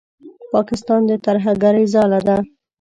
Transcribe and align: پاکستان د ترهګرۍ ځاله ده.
پاکستان 0.53 1.01
د 1.09 1.11
ترهګرۍ 1.25 1.85
ځاله 1.93 2.19
ده. 2.27 2.37